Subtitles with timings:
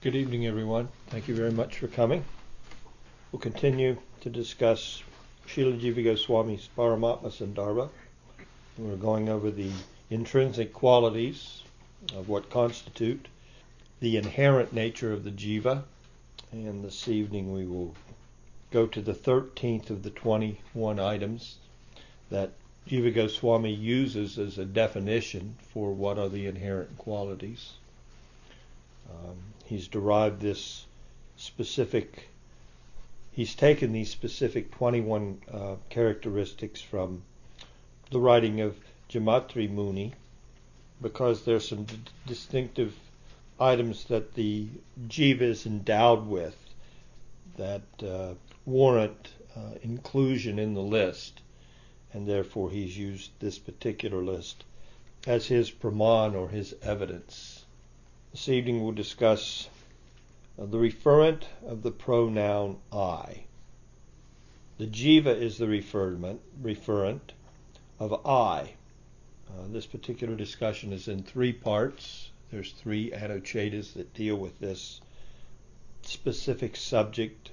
[0.00, 0.90] Good evening, everyone.
[1.08, 2.24] Thank you very much for coming.
[3.32, 5.02] We'll continue to discuss
[5.48, 7.88] Srila Jiva Goswami's Paramatma Sandarbha.
[8.78, 9.72] We're going over the
[10.08, 11.64] intrinsic qualities
[12.14, 13.26] of what constitute
[13.98, 15.82] the inherent nature of the jiva.
[16.52, 17.92] And this evening we will
[18.70, 21.56] go to the 13th of the 21 items
[22.30, 22.52] that
[22.88, 27.72] Jiva Goswami uses as a definition for what are the inherent qualities.
[29.10, 29.38] Um,
[29.68, 30.86] he's derived this
[31.36, 32.28] specific,
[33.32, 37.22] he's taken these specific 21 uh, characteristics from
[38.10, 38.74] the writing of
[39.10, 40.14] Jaimatri Muni
[41.02, 42.94] because there's some d- distinctive
[43.60, 44.68] items that the
[45.06, 46.56] jiva is endowed with
[47.58, 48.32] that uh,
[48.64, 51.40] warrant uh, inclusion in the list,
[52.12, 54.64] and therefore he's used this particular list
[55.26, 57.57] as his praman or his evidence.
[58.32, 59.70] This evening we'll discuss
[60.60, 63.44] uh, the referent of the pronoun I.
[64.76, 67.20] The jiva is the referment, referent
[67.98, 68.74] of I.
[69.48, 72.30] Uh, this particular discussion is in three parts.
[72.50, 75.00] There's three anucchedas that deal with this
[76.02, 77.50] specific subject,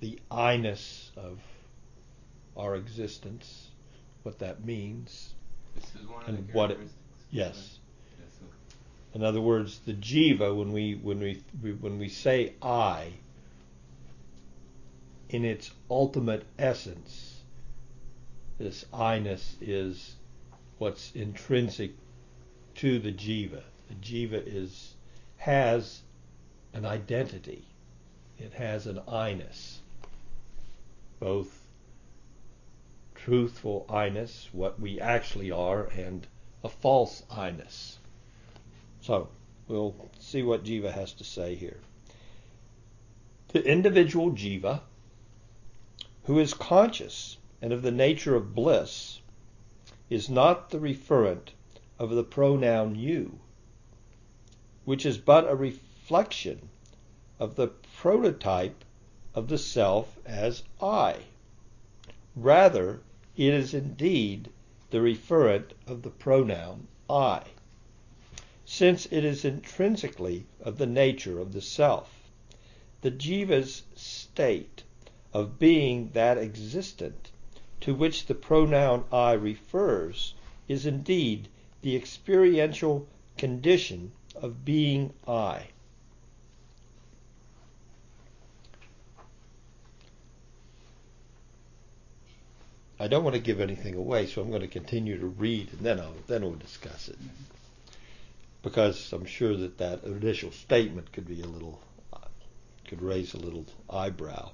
[0.00, 1.40] the I-ness of
[2.54, 3.68] our existence,
[4.24, 5.32] what that means,
[6.26, 6.78] and what it.
[7.30, 7.78] Yes.
[9.14, 13.12] In other words, the jiva, when we when we when we say I,
[15.28, 17.42] in its ultimate essence,
[18.58, 20.16] this I-ness is
[20.78, 21.92] what's intrinsic
[22.74, 23.62] to the jiva.
[23.86, 24.94] The jiva is
[25.36, 26.02] has
[26.72, 27.66] an identity.
[28.36, 29.80] It has an I-ness,
[31.20, 31.68] both
[33.14, 36.26] truthful I-ness, what we actually are, and
[36.64, 38.00] a false I-ness.
[39.04, 39.28] So
[39.68, 41.78] we'll see what jiva has to say here.
[43.48, 44.80] The individual jiva,
[46.22, 49.20] who is conscious and of the nature of bliss,
[50.08, 51.48] is not the referent
[51.98, 53.40] of the pronoun you,
[54.86, 56.70] which is but a reflection
[57.38, 58.86] of the prototype
[59.34, 61.18] of the self as I.
[62.34, 63.02] Rather,
[63.36, 64.48] it is indeed
[64.88, 67.42] the referent of the pronoun I,
[68.76, 72.28] since it is intrinsically of the nature of the self.
[73.02, 74.82] The jiva's state
[75.32, 77.30] of being that existent
[77.82, 80.34] to which the pronoun I refers
[80.66, 81.46] is indeed
[81.82, 83.06] the experiential
[83.38, 85.68] condition of being I.
[92.98, 95.80] I don't want to give anything away, so I'm going to continue to read, and
[95.82, 97.18] then I'll then we'll discuss it.
[98.64, 101.82] Because I'm sure that that initial statement could be a little,
[102.14, 102.18] uh,
[102.88, 104.52] could raise a little eyebrow.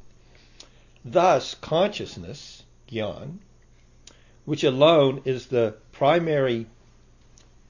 [1.05, 3.39] Thus, consciousness, gyan,
[4.45, 6.67] which alone is the primary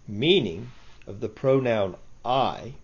[0.08, 0.72] meaning
[1.06, 2.74] of the pronoun I,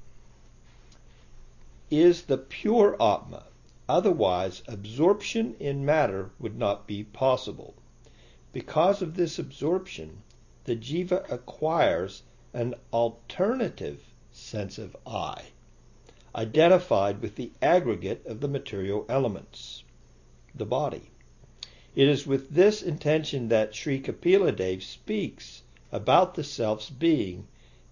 [1.91, 3.45] is the pure Atma.
[3.89, 7.75] Otherwise, absorption in matter would not be possible.
[8.53, 10.23] Because of this absorption,
[10.65, 12.23] the jiva acquires
[12.57, 14.01] an alternative
[14.33, 15.43] sense of I,
[16.35, 19.85] identified with the aggregate of the material elements,
[20.55, 21.11] the body.
[21.95, 27.47] It is with this intention that Sri Kapila speaks about the self's being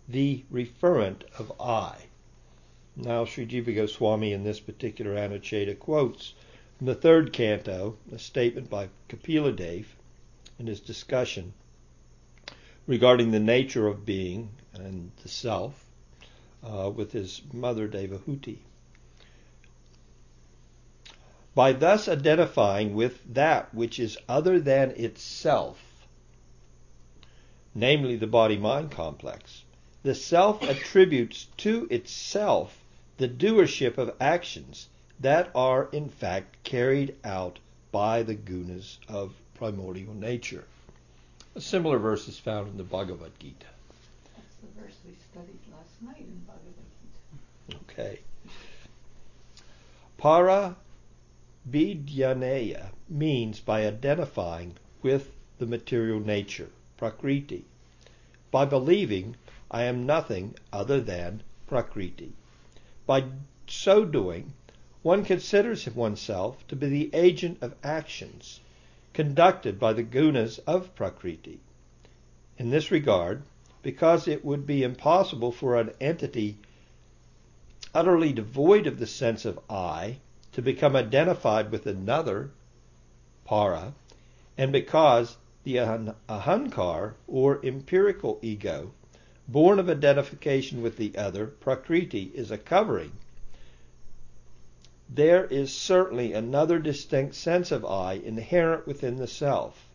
[0.09, 2.07] the referent of I.
[2.97, 6.33] Now, Sri Jiva Goswami in this particular Anuccheda quotes
[6.79, 9.95] from the third canto a statement by Kapila Dev
[10.59, 11.53] in his discussion
[12.87, 15.87] regarding the nature of being and the self
[16.63, 18.59] uh, with his mother Devahuti.
[21.55, 26.07] By thus identifying with that which is other than itself,
[27.75, 29.63] namely the body mind complex,
[30.03, 32.85] the self attributes to itself
[33.17, 34.89] the doership of actions
[35.21, 37.61] that are in fact carried out
[37.93, 40.65] by the gunas of primordial nature.
[41.57, 43.67] A similar verse is found in the Bhagavad Gita.
[44.35, 46.75] That's the verse we studied last night in Bhagavad
[47.69, 47.85] Gita.
[47.85, 48.21] Okay.
[50.19, 50.75] Para
[51.71, 57.65] vidyaneya means by identifying with the material nature, prakriti,
[58.51, 59.37] by believing
[59.71, 62.33] I am nothing other than prakriti.
[63.07, 63.27] By
[63.69, 64.55] so doing,
[65.03, 68.59] one considers oneself to be the agent of actions
[69.15, 71.61] conducted by the gunas of Prakriti.
[72.59, 73.43] In this regard,
[73.83, 76.59] because it would be impossible for an entity
[77.95, 80.19] utterly devoid of the sense of I
[80.53, 82.51] to become identified with another,
[83.45, 83.95] para,
[84.59, 88.93] and because the ahankar, or empirical ego,
[89.47, 93.13] born of identification with the other, prakriti, is a covering,
[95.09, 99.89] there is certainly another distinct sense of I inherent within the self.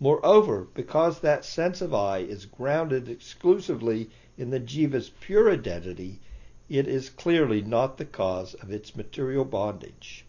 [0.00, 6.20] Moreover, because that sense of I is grounded exclusively in the jiva's pure identity,
[6.68, 10.24] it is clearly not the cause of its material bondage.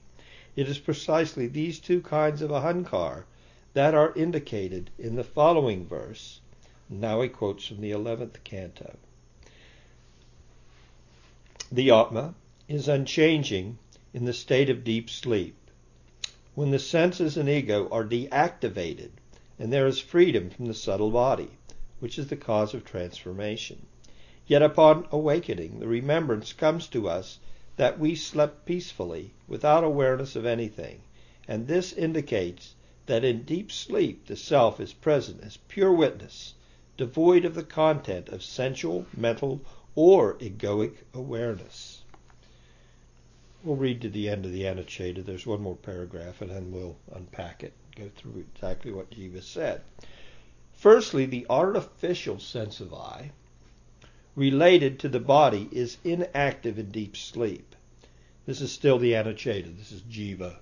[0.55, 3.25] It is precisely these two kinds of ahankar
[3.73, 6.41] that are indicated in the following verse.
[6.89, 8.97] Now he quotes from the 11th canto.
[11.71, 12.33] The Atma
[12.67, 13.77] is unchanging
[14.17, 15.55] in the state of deep sleep.
[16.55, 19.11] When the senses and ego are deactivated
[19.59, 21.51] and there is freedom from the subtle body,
[21.99, 23.85] which is the cause of transformation.
[24.47, 27.37] Yet upon awakening, the remembrance comes to us
[27.75, 31.01] that we slept peacefully, without awareness of anything,
[31.47, 32.73] and this indicates
[33.05, 36.55] that in deep sleep the self is present as pure witness,
[36.97, 39.61] devoid of the content of sensual, mental,
[39.93, 42.01] or egoic awareness.
[43.67, 45.25] We'll read to the end of the Anuccheda.
[45.25, 49.81] There's one more paragraph, and then we'll unpack it, go through exactly what Jiva said.
[50.71, 53.31] Firstly, the artificial sense of I,
[54.37, 57.75] related to the body, is inactive in deep sleep.
[58.45, 59.77] This is still the Anuccheda.
[59.77, 60.59] This is Jiva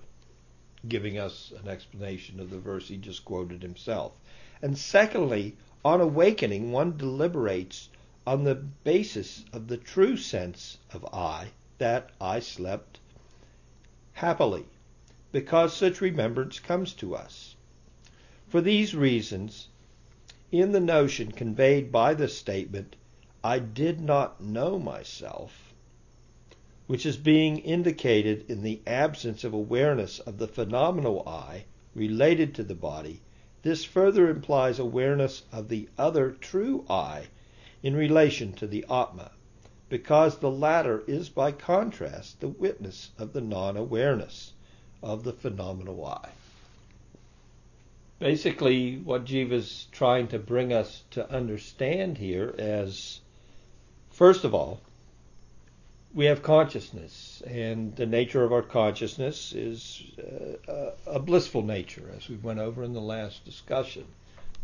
[0.88, 4.14] giving us an explanation of the verse he just quoted himself.
[4.60, 5.54] And secondly,
[5.84, 7.88] on awakening, one deliberates
[8.26, 13.00] on the basis of the true sense of I that I slept
[14.14, 14.64] happily,
[15.30, 17.54] because such remembrance comes to us.
[18.48, 19.68] For these reasons,
[20.50, 22.96] in the notion conveyed by the statement,
[23.44, 25.74] I did not know myself,
[26.86, 31.64] which is being indicated in the absence of awareness of the phenomenal I
[31.94, 33.20] related to the body,
[33.62, 37.26] this further implies awareness of the other true I
[37.82, 39.32] in relation to the Atma
[39.88, 44.52] because the latter is by contrast the witness of the non awareness
[45.02, 46.28] of the phenomenal I.
[48.18, 53.20] Basically, what Jiva is trying to bring us to understand here is
[54.10, 54.80] first of all,
[56.14, 60.02] we have consciousness, and the nature of our consciousness is
[60.66, 64.06] uh, a blissful nature, as we went over in the last discussion.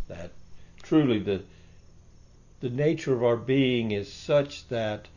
[0.08, 0.30] That
[0.82, 1.42] truly the
[2.60, 5.08] the nature of our being is such that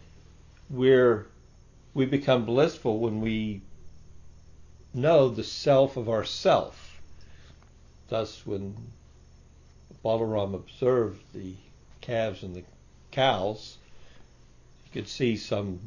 [0.70, 1.28] we're
[1.94, 3.62] we become blissful when we
[4.94, 7.00] know the self of ourself.
[8.10, 8.76] Thus, when
[10.04, 11.54] Balaram observed the
[12.02, 12.64] calves and the
[13.12, 13.78] cows,
[14.86, 15.80] you could see some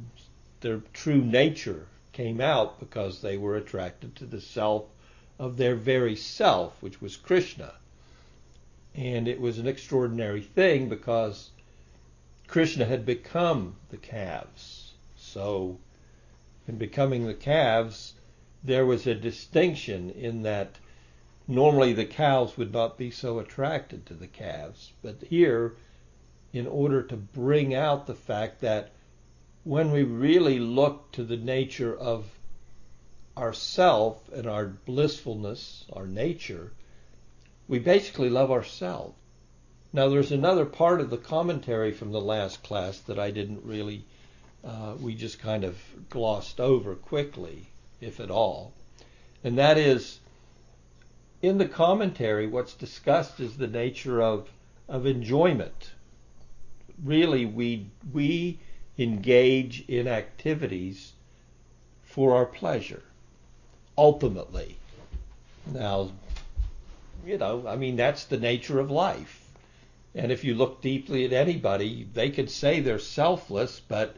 [0.61, 4.87] their true nature came out because they were attracted to the self
[5.39, 7.75] of their very self, which was Krishna.
[8.95, 11.51] And it was an extraordinary thing because
[12.49, 14.95] Krishna had become the calves.
[15.17, 15.79] So,
[16.67, 18.15] in becoming the calves,
[18.65, 20.77] there was a distinction in that
[21.47, 24.93] normally the cows would not be so attracted to the calves.
[25.03, 25.77] But here,
[26.53, 28.93] in order to bring out the fact that
[29.65, 32.25] when we really look to the nature of
[33.37, 36.73] ourself and our blissfulness, our nature,
[37.69, 39.18] we basically love ourselves.
[39.91, 44.05] Now, there's another part of the commentary from the last class that I didn't really,
[44.63, 45.79] uh, we just kind of
[46.11, 47.69] glossed over quickly,
[47.99, 48.75] if at all.
[49.43, 50.19] And that is,
[51.41, 54.51] in the commentary, what's discussed is the nature of,
[54.89, 55.93] of enjoyment.
[57.03, 58.59] Really, we, we
[58.99, 61.13] engage in activities
[62.05, 63.05] for our pleasure,
[63.97, 64.77] ultimately.
[65.65, 66.11] Now,
[67.25, 69.48] you know, I mean, that's the nature of life
[70.19, 74.17] and if you look deeply at anybody, they could say they're selfless, but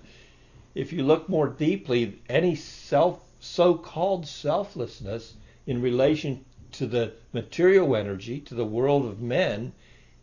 [0.74, 5.34] if you look more deeply, any self so-called selflessness
[5.66, 9.72] in relation to the material energy, to the world of men,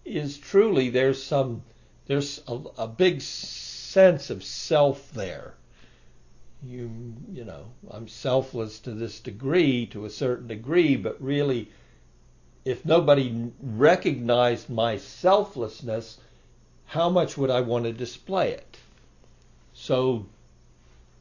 [0.04, 1.62] is truly there's some
[2.08, 5.54] there's a, a big sense of self there.
[6.64, 6.90] You
[7.32, 11.70] you know, I'm selfless to this degree, to a certain degree, but really
[12.68, 16.18] if nobody recognized my selflessness,
[16.88, 18.78] how much would I want to display it?
[19.74, 20.26] So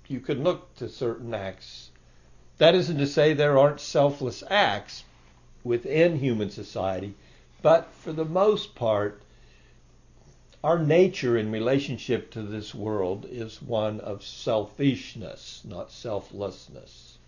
[0.09, 1.91] you can look to certain acts.
[2.59, 5.05] That isn't to say there aren't selfless acts
[5.63, 7.15] within human society,
[7.63, 9.23] but for the most part,
[10.65, 17.19] our nature in relationship to this world is one of selfishness, not selflessness.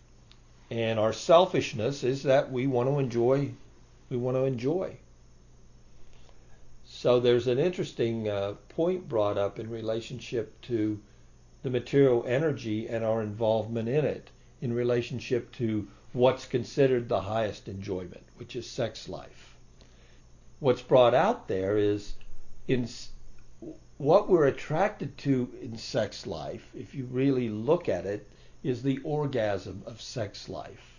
[0.72, 3.52] And our selfishness is that we want to enjoy,
[4.08, 4.96] we want to enjoy.
[6.84, 11.00] So there's an interesting uh, point brought up in relationship to
[11.62, 17.68] the material energy and our involvement in it in relationship to what's considered the highest
[17.68, 19.56] enjoyment, which is sex life.
[20.60, 22.14] What's brought out there is
[22.66, 22.88] in
[23.98, 28.28] what we're attracted to in sex life, if you really look at it,
[28.62, 30.97] is the orgasm of sex life.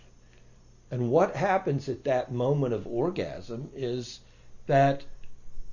[0.90, 4.20] And what happens at that moment of orgasm is
[4.66, 5.04] that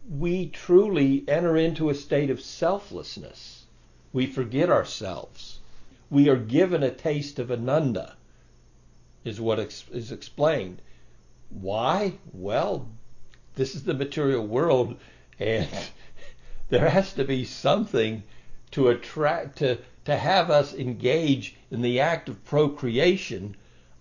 [0.09, 3.65] we truly enter into a state of selflessness.
[4.13, 5.59] We forget ourselves.
[6.09, 8.15] We are given a taste of ananda,
[9.25, 10.81] is what is explained.
[11.49, 12.13] Why?
[12.31, 12.87] Well,
[13.55, 14.97] this is the material world,
[15.39, 15.67] and
[16.69, 18.23] there has to be something
[18.71, 23.55] to attract, to, to have us engage in the act of procreation.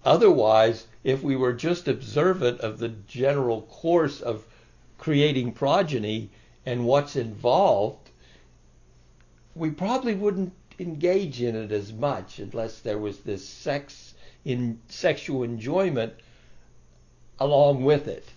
[0.07, 4.47] Otherwise, if we were just observant of the general course of
[4.99, 6.31] creating progeny
[6.65, 8.09] and what's involved,
[9.57, 15.43] we probably wouldn't engage in it as much unless there was this sex in sexual
[15.43, 16.13] enjoyment
[17.41, 18.29] along with it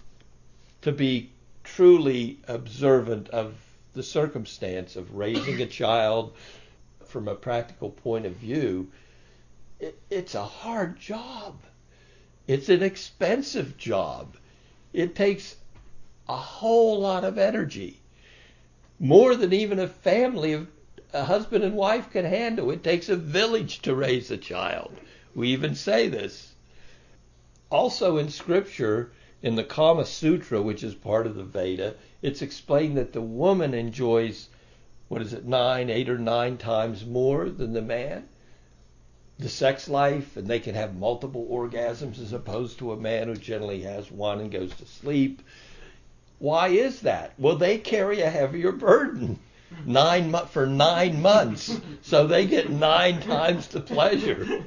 [0.81, 1.29] to be
[1.63, 3.53] truly observant of
[3.93, 6.33] the circumstance of raising a child
[7.05, 8.87] from a practical point of view
[9.79, 11.55] it, it's a hard job
[12.47, 14.35] it's an expensive job
[14.93, 15.55] it takes
[16.29, 17.99] a whole lot of energy,
[18.99, 20.67] more than even a family of
[21.11, 22.69] a husband and wife can handle.
[22.69, 24.93] It takes a village to raise a child.
[25.33, 26.53] We even say this.
[27.71, 32.97] Also in scripture, in the Kama Sutra, which is part of the Veda, it's explained
[32.97, 34.49] that the woman enjoys,
[35.07, 38.29] what is it, nine, eight or nine times more than the man.
[39.39, 43.35] The sex life, and they can have multiple orgasms as opposed to a man who
[43.35, 45.41] generally has one and goes to sleep.
[46.37, 47.33] Why is that?
[47.39, 49.39] Well, they carry a heavier burden
[49.85, 54.63] nine for nine months, so they get nine times the pleasure.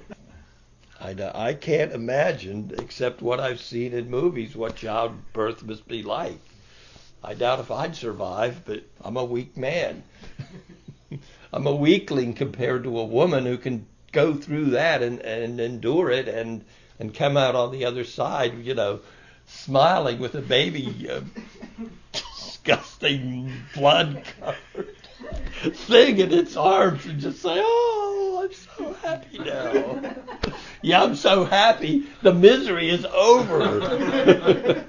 [1.01, 6.39] I, I can't imagine, except what I've seen in movies, what childbirth must be like.
[7.25, 10.03] I doubt if I'd survive, but I'm a weak man.
[11.53, 16.11] I'm a weakling compared to a woman who can go through that and, and endure
[16.11, 16.65] it and
[16.99, 19.01] and come out on the other side, you know,
[19.47, 21.21] smiling with a baby uh,
[22.13, 24.97] disgusting blood covered
[25.75, 30.15] thing in its arms and just say, Oh, I'm so happy now.
[30.83, 32.07] yeah, I'm so happy.
[32.23, 33.59] The misery is over.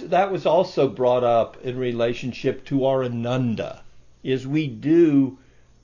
[0.00, 3.82] that was also brought up in relationship to our ananda,
[4.22, 5.38] is we do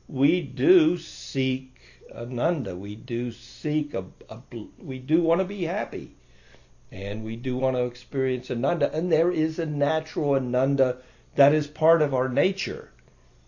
[0.08, 1.71] we do seek
[2.14, 2.76] ananda.
[2.76, 4.38] We do seek a, a
[4.78, 6.14] we do want to be happy.
[6.90, 8.92] And we do want to experience Ananda.
[8.92, 10.98] And there is a natural Ananda
[11.36, 12.90] that is part of our nature.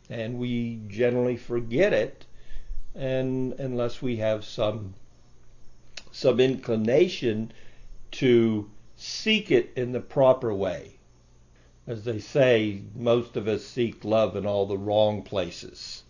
[0.09, 2.25] And we generally forget it
[2.95, 4.95] and unless we have some
[6.13, 7.53] some inclination
[8.13, 10.93] to seek it in the proper way.
[11.87, 16.05] As they say, most of us seek love in all the wrong places.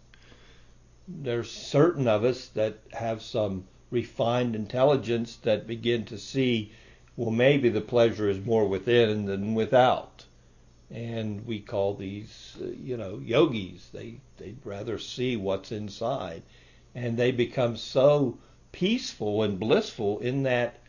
[1.06, 6.72] There's certain of us that have some refined intelligence that begin to see
[7.16, 10.24] well, maybe the pleasure is more within than without.
[10.90, 13.88] And we call these, uh, you know, yogis.
[13.92, 16.42] They they'd rather see what's inside,
[16.94, 18.38] and they become so
[18.72, 20.80] peaceful and blissful in that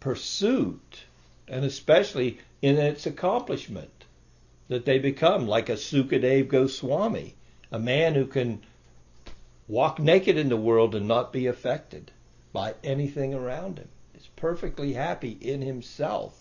[0.00, 1.04] pursuit,
[1.48, 4.04] and especially in its accomplishment,
[4.68, 7.36] that they become like a Sukadev Goswami,
[7.72, 8.62] a man who can
[9.66, 12.10] walk naked in the world and not be affected
[12.52, 16.38] by anything around him Is perfectly happy in himself.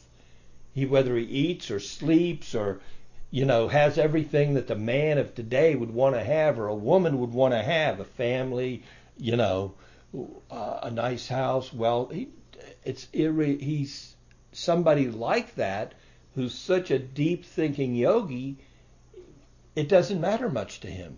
[0.74, 2.82] He whether he eats or sleeps or
[3.32, 6.76] you know has everything that the man of today would want to have or a
[6.76, 8.84] woman would want to have, a family,
[9.18, 9.74] you know,
[10.52, 11.72] uh, a nice house.
[11.72, 12.28] Well, he
[12.84, 14.16] it's irre- he's
[14.52, 15.94] somebody like that
[16.36, 18.58] who's such a deep thinking yogi.
[19.76, 21.18] It doesn't matter much to him.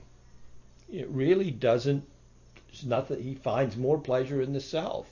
[0.96, 2.08] It really doesn't.
[2.70, 3.22] It's nothing.
[3.22, 5.10] He finds more pleasure in the self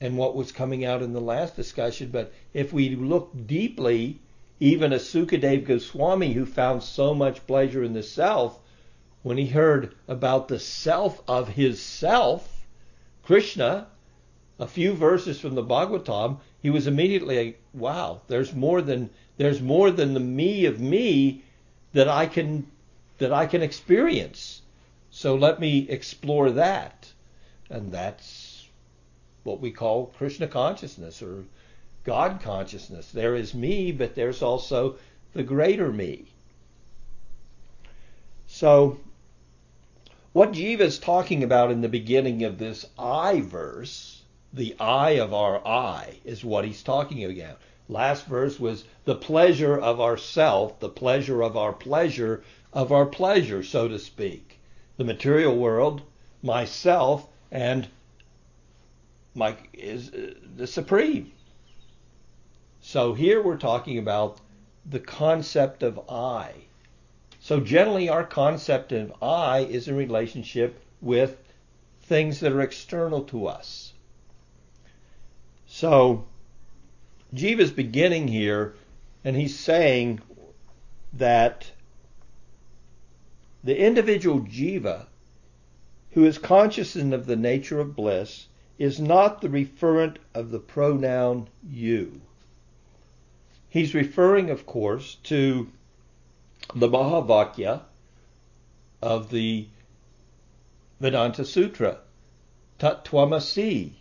[0.00, 2.10] and what was coming out in the last discussion.
[2.12, 4.20] But if we look deeply,
[4.60, 8.60] even a Sukadev Goswami who found so much pleasure in the self,
[9.24, 12.64] when he heard about the self of his self,
[13.24, 13.88] Krishna,
[14.60, 19.60] a few verses from the Bhagavatam, he was immediately like, wow, there's more than there's
[19.60, 21.42] more than the me of me
[21.94, 22.70] that I can
[23.18, 24.60] that I can experience.
[25.16, 27.12] So let me explore that.
[27.70, 28.66] And that's
[29.44, 31.44] what we call Krishna consciousness or
[32.02, 33.12] God consciousness.
[33.12, 34.96] There is me, but there's also
[35.32, 36.24] the greater me.
[38.48, 38.98] So,
[40.32, 44.20] what Jiva is talking about in the beginning of this I verse,
[44.52, 47.60] the I of our I, is what he's talking about.
[47.88, 52.42] Last verse was the pleasure of ourself, the pleasure of our pleasure
[52.72, 54.58] of our pleasure, so to speak.
[54.96, 56.02] The material world,
[56.42, 57.88] myself, and
[59.34, 61.32] my is uh, the supreme.
[62.80, 64.40] So here we're talking about
[64.86, 66.52] the concept of I.
[67.40, 71.36] So generally, our concept of I is in relationship with
[72.02, 73.92] things that are external to us.
[75.66, 76.26] So
[77.34, 78.74] Jiva's beginning here,
[79.24, 80.20] and he's saying
[81.14, 81.70] that
[83.64, 85.06] the individual Jiva
[86.12, 88.46] who is conscious of the nature of bliss
[88.78, 92.20] is not the referent of the pronoun you.
[93.68, 95.68] He's referring, of course, to
[96.74, 97.82] the Mahavakya
[99.02, 99.66] of the
[101.00, 101.98] Vedanta Sutra.
[102.78, 103.92] Tat Twamasi.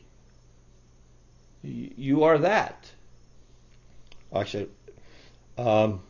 [1.64, 2.92] You are that.
[4.36, 4.70] Actually,
[5.58, 6.02] um,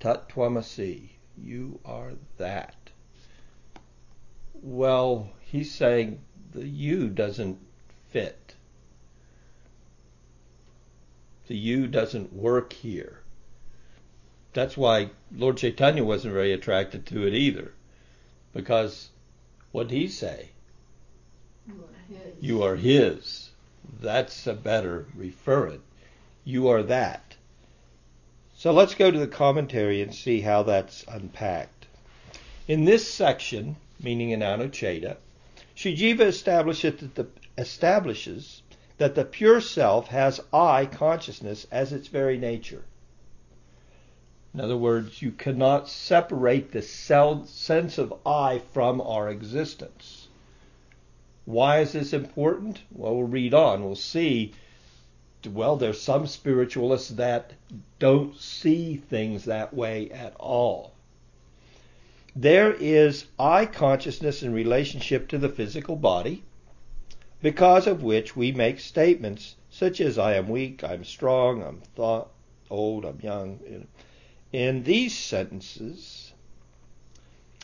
[0.00, 1.10] Tat Twamasi.
[1.42, 2.74] You are that.
[4.54, 6.20] Well, he's saying
[6.52, 7.58] the you doesn't
[8.10, 8.54] fit.
[11.46, 13.20] The you doesn't work here.
[14.52, 17.72] That's why Lord Chaitanya wasn't very attracted to it either.
[18.52, 19.10] Because
[19.72, 20.50] what did he say?
[21.66, 22.42] You are his.
[22.42, 23.50] You are his.
[24.00, 25.80] That's a better referent.
[26.44, 27.27] You are that.
[28.58, 31.86] So let's go to the commentary and see how that's unpacked.
[32.66, 35.16] In this section, meaning in Anuccheda,
[35.76, 38.62] Sri Jiva establishes that, the, establishes
[38.96, 42.82] that the pure self has I consciousness as its very nature.
[44.52, 50.26] In other words, you cannot separate the sense of I from our existence.
[51.44, 52.80] Why is this important?
[52.90, 53.84] Well, we'll read on.
[53.84, 54.52] We'll see.
[55.46, 57.52] Well, there's some spiritualists that
[57.98, 60.94] don't see things that way at all.
[62.34, 66.42] There is I consciousness in relationship to the physical body,
[67.40, 72.30] because of which we make statements such as I am weak, I'm strong, I'm thought,
[72.70, 73.86] old, I'm young.
[74.52, 76.32] In these sentences,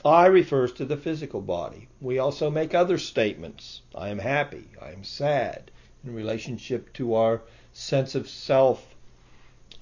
[0.05, 1.89] I refers to the physical body.
[2.01, 3.83] We also make other statements.
[3.95, 5.71] I am happy, I am sad,
[6.05, 7.43] in relationship to our
[7.75, 8.95] sense of self,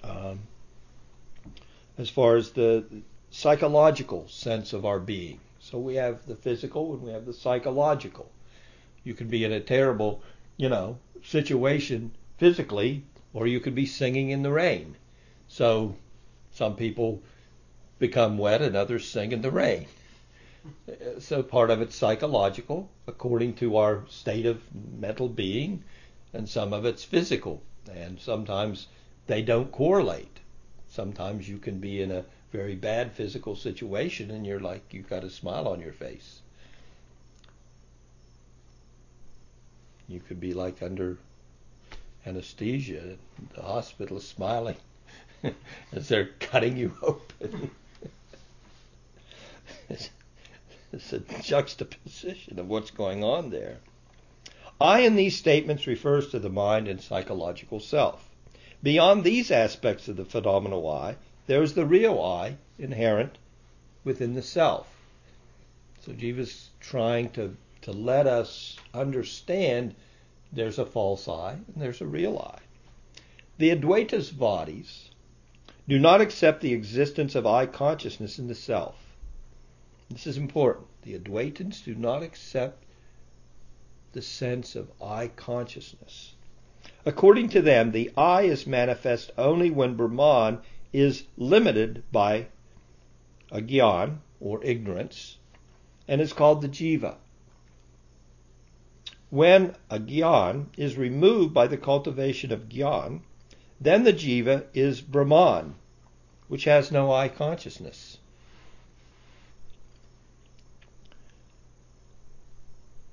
[0.02, 0.40] um,
[1.98, 2.84] as far as the
[3.30, 5.38] psychological sense of our being.
[5.60, 8.30] So we have the physical and we have the psychological.
[9.04, 10.22] You can be in a terrible,
[10.56, 14.96] you know, situation physically, or you could be singing in the rain.
[15.48, 15.94] So
[16.50, 17.22] some people
[17.98, 19.86] become wet and others sing in the rain.
[21.18, 25.82] So part of it's psychological, according to our state of mental being,
[26.32, 27.62] and some of it's physical.
[27.90, 28.86] And sometimes
[29.26, 30.40] they don't correlate.
[30.88, 35.24] Sometimes you can be in a very bad physical situation and you're like, you've got
[35.24, 36.40] a smile on your face.
[40.06, 41.16] You could be like under
[42.26, 43.16] anesthesia.
[43.54, 44.76] The hospital is smiling
[45.92, 47.70] as they're cutting you open.
[49.88, 50.10] it's,
[50.92, 53.78] it's a juxtaposition of what's going on there.
[54.80, 58.28] I in these statements refers to the mind and psychological self.
[58.82, 63.38] Beyond these aspects of the phenomenal I, there is the real I inherent
[64.04, 64.88] within the self.
[66.00, 69.94] So Jiva's trying to, to let us understand
[70.52, 72.58] there's a false I and there's a real I.
[73.58, 75.10] The Advaitavadis
[75.86, 78.96] do not accept the existence of I consciousness in the self.
[80.10, 80.86] This is important.
[81.02, 82.81] The Advaitins do not accept
[84.12, 86.34] the sense of I consciousness.
[87.04, 90.60] According to them, the I is manifest only when Brahman
[90.92, 92.46] is limited by
[93.50, 95.36] agyan, or ignorance,
[96.06, 97.16] and is called the jiva.
[99.30, 103.20] When agyan is removed by the cultivation of gyan,
[103.80, 105.74] then the jiva is Brahman,
[106.48, 108.18] which has no I consciousness.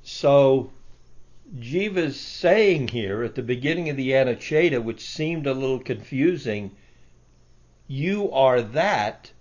[0.03, 0.71] So
[1.57, 6.75] Jiva's saying here at the beginning of the Anuccheda, which seemed a little confusing,
[7.87, 9.31] you are that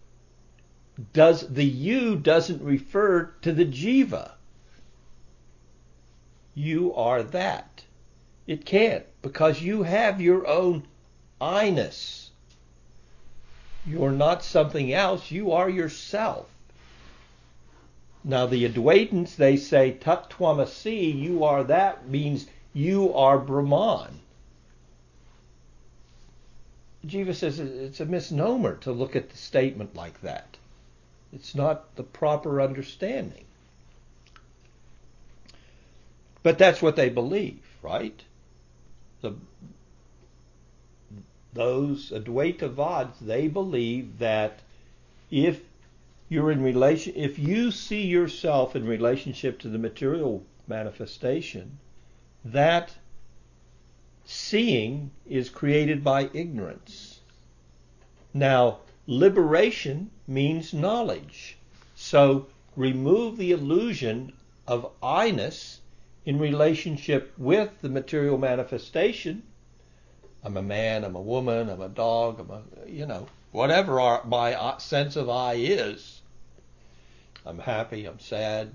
[1.13, 4.33] does the you doesn't refer to the jiva.
[6.55, 7.85] You are that.
[8.47, 10.89] It can't because you have your own
[11.41, 12.31] I-ness.
[13.87, 15.31] You're not something else.
[15.31, 16.49] You are yourself.
[18.29, 24.21] Now the Advaitins, they say tat twamasi, you are that means you are Brahman.
[27.07, 30.59] Jiva says it's a misnomer to look at the statement like that.
[31.33, 33.47] It's not the proper understanding.
[36.43, 38.23] But that's what they believe, right?
[39.23, 39.37] The,
[41.55, 44.61] those Advaitavads, they believe that
[45.31, 45.63] if
[46.29, 51.79] you're in relation, if you see yourself in relationship to the material manifestation,
[52.45, 52.95] that
[54.25, 57.21] seeing is created by ignorance.
[58.35, 61.57] Now, liberation means knowledge.
[61.95, 64.33] So remove the illusion
[64.67, 65.81] of I-ness
[66.27, 69.43] in relationship with the material manifestation.
[70.45, 74.23] I'm a man, I'm a woman, I'm a dog, I'm a, you know, whatever our,
[74.25, 76.18] my uh, sense of I is.
[77.49, 78.75] I'm happy, I'm sad.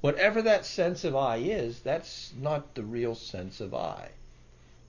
[0.00, 4.08] Whatever that sense of I is, that's not the real sense of I.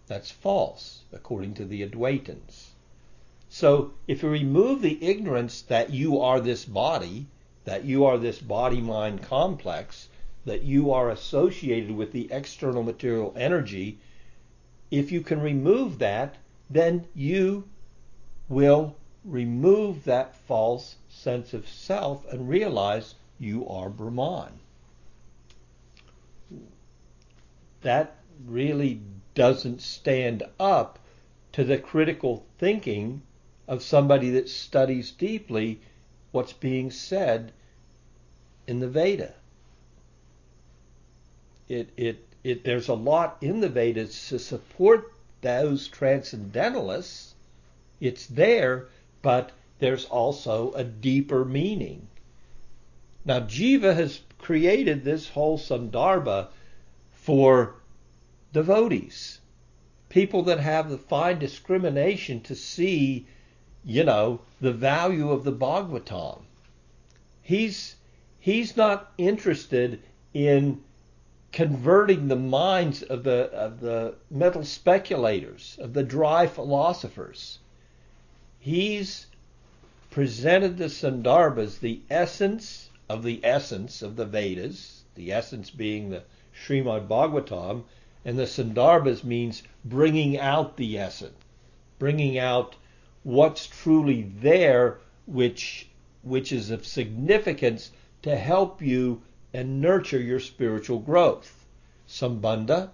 [0.08, 2.70] That's false, according to the Advaitins.
[3.50, 7.28] So if you remove the ignorance that you are this body,
[7.66, 10.10] that you are this body mind complex,
[10.46, 14.00] that you are associated with the external material energy,
[14.90, 17.70] if you can remove that, then you
[18.50, 18.96] will
[19.28, 24.54] remove that false sense of self and realize you are Brahman.
[27.82, 29.02] That really
[29.36, 30.98] doesn't stand up
[31.52, 33.22] to the critical thinking
[33.68, 35.82] of somebody that studies deeply
[36.32, 37.52] what's being said
[38.66, 39.34] in the Veda.
[41.68, 47.36] It, it, it, there's a lot in the Vedas to support those transcendentalists.
[48.00, 48.88] It's there,
[49.28, 52.08] but there's also a deeper meaning.
[53.26, 56.48] Now, Jiva has created this whole Sandarbha
[57.12, 57.76] for
[58.54, 59.42] devotees,
[60.08, 63.28] people that have the fine discrimination to see,
[63.84, 66.44] you know, the value of the Bhagavatam.
[67.42, 67.98] He's
[68.40, 70.82] he's not interested in
[71.52, 77.60] converting the minds of the of the mental speculators, of the dry philosophers.
[78.70, 79.28] He's
[80.10, 86.24] presented the Sandarbhas, the essence of the essence of the Vedas, the essence being the
[86.54, 87.86] Srimad Bhagavatam,
[88.26, 91.38] and the Sandarbhas means bringing out the essence,
[91.98, 92.76] bringing out
[93.24, 95.88] what's truly there, which
[96.22, 97.92] which is of significance
[98.24, 99.22] to help you
[99.54, 101.66] and nurture your spiritual growth.
[102.06, 102.90] Sambandha,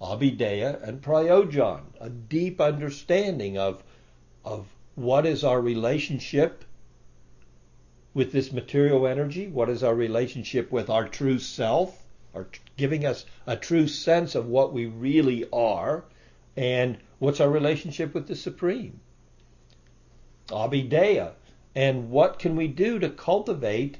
[0.00, 3.82] Abhidheya, and Prayojan, a deep understanding of,
[4.44, 6.64] of what is our relationship
[8.14, 13.26] with this material energy, what is our relationship with our true self, or giving us
[13.46, 16.02] a true sense of what we really are,
[16.56, 18.98] and what's our relationship with the Supreme.
[20.48, 21.32] Abhidheya,
[21.74, 23.98] and what can we do to cultivate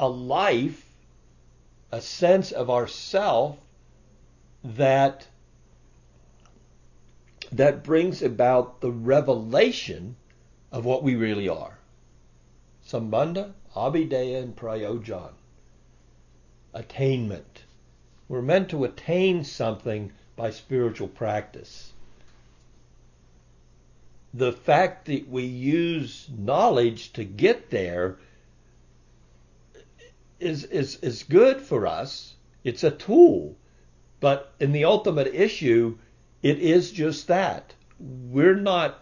[0.00, 0.84] a life,
[1.92, 3.58] a sense of ourself
[4.64, 5.28] that
[7.52, 10.16] that brings about the revelation
[10.70, 11.78] of what we really are.
[12.86, 15.32] Sambandha, Abhidheya, and Prayojan.
[16.72, 17.64] Attainment.
[18.28, 21.92] We're meant to attain something by spiritual practice.
[24.32, 28.16] The fact that we use knowledge to get there
[30.40, 32.34] is, is, is good for us.
[32.64, 33.56] It's a tool.
[34.20, 35.98] But in the ultimate issue,
[36.42, 37.74] it is just that.
[38.00, 39.00] We're not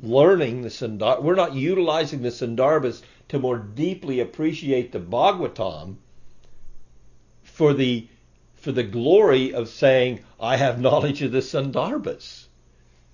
[0.00, 5.96] learning the Sandar, we're not utilizing the Sandarbhas to more deeply appreciate the Bhagavatam
[7.42, 8.06] for the
[8.54, 12.46] for the glory of saying I have knowledge of the Sandarbhas.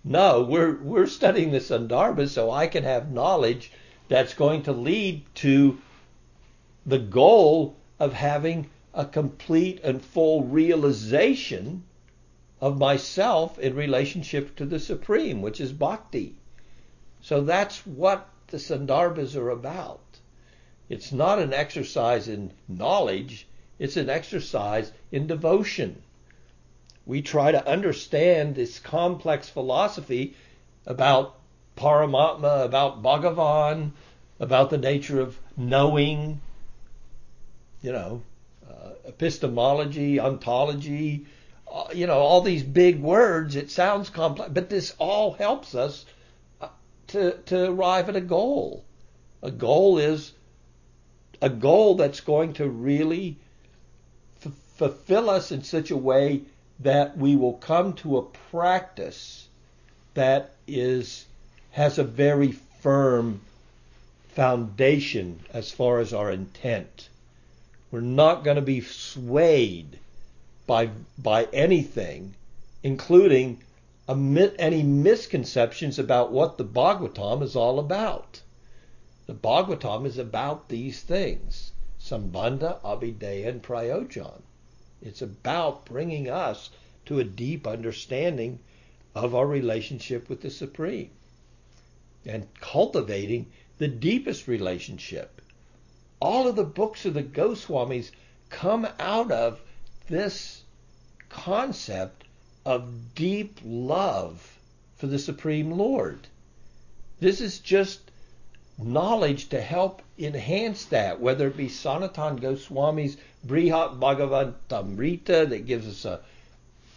[0.04, 3.72] No, we're we're studying the Sandarbhas so I can have knowledge
[4.08, 5.78] that's going to lead to
[6.84, 11.82] the goal of having a complete and full realization
[12.60, 16.34] of myself in relationship to the Supreme, which is bhakti.
[17.20, 20.00] So that's what the Sandarbhas are about.
[20.88, 23.46] It's not an exercise in knowledge,
[23.78, 26.02] it's an exercise in devotion.
[27.04, 30.34] We try to understand this complex philosophy
[30.86, 31.34] about
[31.76, 33.92] Paramatma, about Bhagavan,
[34.40, 36.40] about the nature of knowing,
[37.82, 38.22] you know,
[38.68, 41.26] uh, epistemology, ontology,
[41.94, 43.56] you know, all these big words.
[43.56, 46.04] It sounds complex, but this all helps us
[46.60, 46.68] uh,
[47.08, 48.84] to to arrive at a goal.
[49.42, 50.32] A goal is
[51.40, 53.36] a goal that's going to really
[54.44, 56.42] f- fulfill us in such a way
[56.80, 59.48] that we will come to a practice
[60.14, 61.26] that is
[61.72, 63.40] has a very firm
[64.28, 67.08] foundation as far as our intent.
[67.90, 69.98] We're not going to be swayed
[70.66, 72.34] by by anything,
[72.82, 73.62] including
[74.08, 78.42] any misconceptions about what the Bhagavatam is all about.
[79.26, 84.42] The Bhagavatam is about these things: Sambandha, Abhidheya, and Prayojan.
[85.02, 86.70] It's about bringing us
[87.06, 88.58] to a deep understanding
[89.14, 91.10] of our relationship with the Supreme
[92.24, 93.46] and cultivating
[93.78, 95.40] the deepest relationship.
[96.20, 98.10] All of the books of the Goswamis
[98.48, 99.60] come out of
[100.08, 100.62] this
[101.28, 102.24] concept
[102.64, 104.58] of deep love
[104.96, 106.18] for the Supreme Lord.
[107.20, 108.00] This is just
[108.78, 113.16] knowledge to help enhance that, whether it be Sanatan Goswami's
[113.46, 116.20] Brihat Bhagavatamrita that gives us a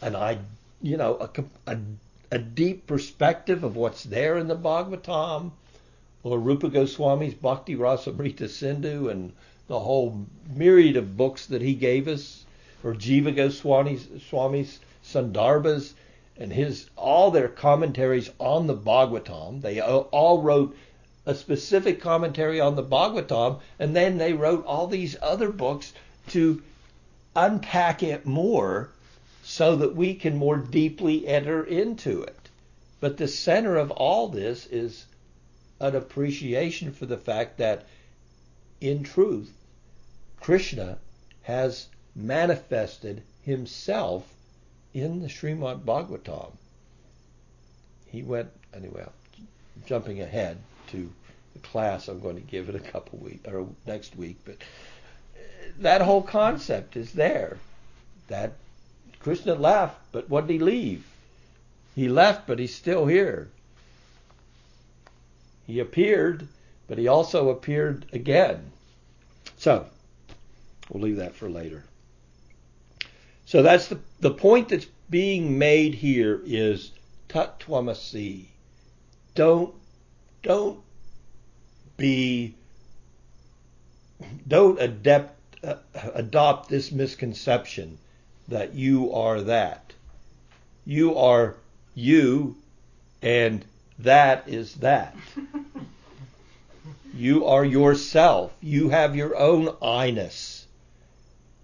[0.02, 0.40] an
[0.82, 1.78] you know a, a,
[2.32, 5.52] a deep perspective of what's there in the Bhagavatam,
[6.24, 9.34] or Rupa Goswami's Bhakti Rasamrita Sindhu and
[9.68, 12.46] the whole myriad of books that he gave us,
[12.84, 15.94] or Jiva Goswami's Swami's Sandarbhas
[16.38, 19.62] and his all their commentaries on the Bhagavatam.
[19.62, 20.76] They all wrote
[21.26, 25.94] a specific commentary on the Bhagavatam, and then they wrote all these other books
[26.30, 26.64] to
[27.36, 28.90] unpack it more
[29.44, 32.50] so that we can more deeply enter into it.
[33.00, 35.06] But the center of all this is
[35.80, 37.86] an appreciation for the fact that,
[38.80, 39.52] in truth,
[40.40, 40.98] Krishna
[41.44, 44.34] has manifested himself
[44.94, 46.52] in the Srimad Bhagavatam.
[48.08, 49.06] He went, anyway,
[49.86, 51.12] jumping ahead to
[51.54, 55.40] the class I'm going to give in a couple weeks or next week, but uh,
[55.80, 57.58] that whole concept is there.
[58.28, 58.54] That
[59.20, 61.06] Krishna left, but what did he leave?
[61.96, 63.50] He left, but he's still here.
[65.68, 66.48] He appeared,
[66.88, 68.72] but he also appeared again.
[69.58, 69.88] So,
[70.90, 71.84] we'll leave that for later.
[73.50, 76.92] So that's the, the point that's being made here is
[77.30, 78.46] tatvamasi.
[79.34, 79.74] Don't
[80.44, 80.82] don't
[81.98, 82.54] be
[84.48, 85.78] don't adept, uh,
[86.14, 87.98] adopt this misconception
[88.50, 89.94] that you are that.
[90.86, 91.56] You are
[91.96, 92.56] you,
[93.24, 93.66] and
[93.98, 95.18] that is that.
[97.16, 98.54] you are yourself.
[98.62, 100.68] You have your own I-ness.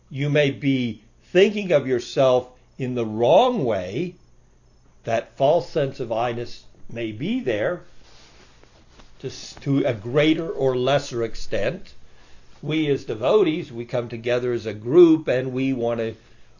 [0.09, 1.03] You may be
[1.35, 4.15] thinking of yourself in the wrong way.
[5.03, 7.81] That false sense of I-ness may be there
[9.19, 11.93] to, to a greater or lesser extent.
[12.61, 16.15] We as devotees, we come together as a group and we want to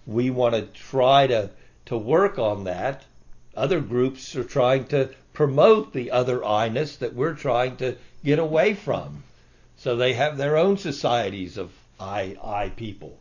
[0.05, 1.51] we want to try to
[1.85, 3.05] to work on that.
[3.55, 8.73] Other groups are trying to promote the other I-ness that we're trying to get away
[8.73, 9.23] from.
[9.77, 13.17] So they have their own societies of I I people.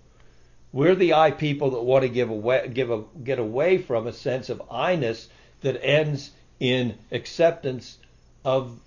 [0.74, 4.12] We're the I people that want to give away give a, get away from a
[4.12, 5.28] sense of I-ness
[5.60, 7.96] that ends in acceptance
[8.44, 8.80] of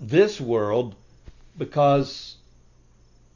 [0.00, 0.94] this world
[1.58, 2.36] because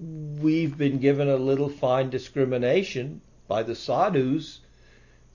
[0.00, 4.60] we've been given a little fine discrimination by the sadhus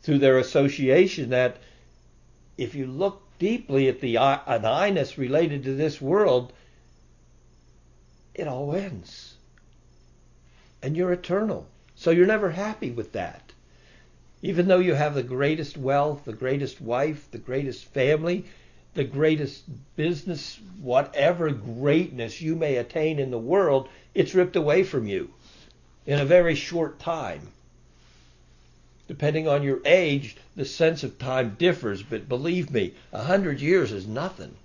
[0.01, 1.58] through their association that
[2.58, 6.54] if you look deeply at the an I-ness related to this world,
[8.34, 9.36] it all ends.
[10.82, 11.67] And you're eternal.
[12.02, 13.52] So you're never happy with that.
[14.42, 18.46] Even though you have the greatest wealth, the greatest wife, the greatest family,
[18.96, 25.06] the greatest business, whatever greatness you may attain in the world, it's ripped away from
[25.06, 25.30] you
[26.08, 27.50] in a very short time.
[29.08, 33.92] Depending on your age, the sense of time differs, but believe me, a hundred years
[33.92, 34.56] is nothing.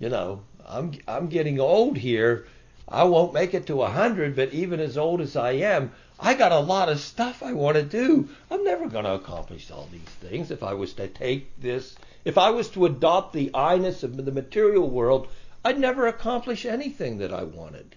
[0.00, 2.48] You know, I'm I'm getting old here.
[2.88, 6.34] I won't make it to a hundred, but even as old as I am, I
[6.34, 8.28] got a lot of stuff I want to do.
[8.50, 11.96] I'm never going to accomplish all these things if I was to take this.
[12.24, 15.28] If I was to adopt the I-ness of the material world,
[15.64, 17.94] I'd never accomplish anything that I wanted.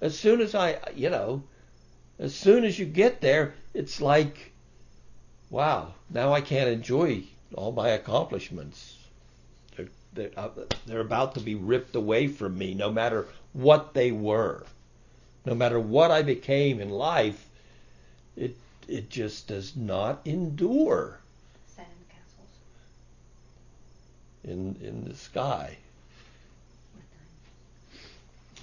[0.00, 1.42] As soon as I, you know,
[2.18, 4.52] as soon as you get there, it's like,
[5.50, 7.24] wow, now I can't enjoy
[7.54, 8.96] all my accomplishments.
[9.76, 10.50] They're they're, uh,
[10.86, 14.64] they're about to be ripped away from me, no matter what they were,
[15.44, 17.48] no matter what I became in life.
[18.36, 18.56] It
[18.88, 21.20] it just does not endure
[21.76, 22.58] Sandcastles.
[24.44, 25.78] in in the sky.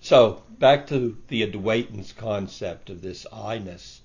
[0.00, 4.00] So back to the Advaitins concept of this I-ness,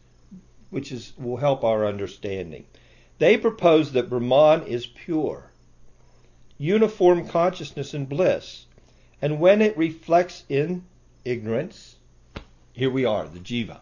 [0.70, 2.66] which is will help our understanding.
[3.20, 5.52] They propose that Brahman is pure,
[6.58, 8.66] uniform consciousness and bliss,
[9.24, 10.84] and when it reflects in
[11.24, 11.96] ignorance,
[12.74, 13.80] here we are, the jiva.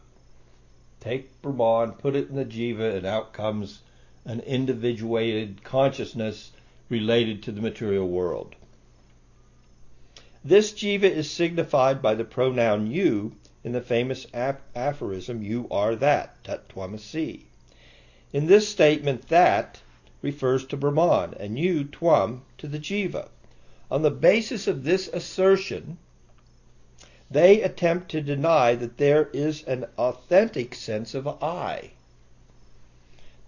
[1.00, 3.82] Take Brahman, put it in the jiva, and out comes
[4.24, 6.52] an individuated consciousness
[6.90, 8.54] related to the material world.
[10.44, 15.96] This jiva is signified by the pronoun you in the famous ap- aphorism, You are
[15.96, 17.46] that, tat twamasi.
[18.32, 19.82] In this statement, that
[20.22, 23.30] refers to Brahman, and you, twam, to the jiva.
[23.92, 25.98] On the basis of this assertion,
[27.30, 31.92] they attempt to deny that there is an authentic sense of I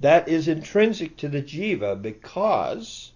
[0.01, 3.13] that is intrinsic to the jiva because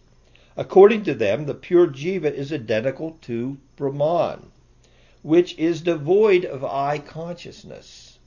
[0.56, 4.52] According to them, the pure jiva is identical to Brahman,
[5.22, 8.18] which is devoid of I consciousness.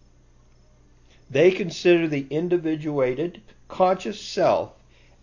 [1.31, 4.75] They consider the individuated, conscious self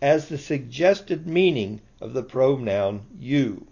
[0.01, 3.65] as the suggested meaning of the pronoun you.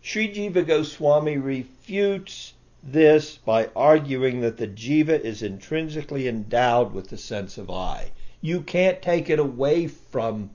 [0.00, 7.18] Sri Jiva Goswami refutes this by arguing that the jiva is intrinsically endowed with the
[7.18, 8.12] sense of I.
[8.40, 10.50] You can't take it away from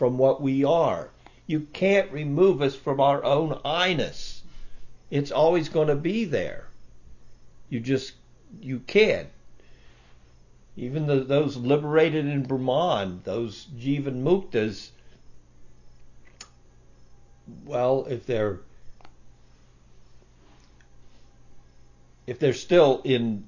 [0.00, 1.10] from what we are.
[1.46, 4.40] You can't remove us from our own I-ness.
[5.10, 6.68] It's always going to be there.
[7.68, 8.14] You just,
[8.62, 9.28] you can't.
[10.80, 14.92] Even the, those liberated in Brahman, those Jivan Muktas,
[17.66, 18.60] well, if they're
[22.26, 23.44] if they're still in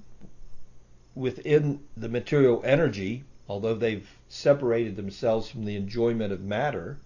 [1.14, 6.99] within the material energy, although they've separated themselves from the enjoyment of matter,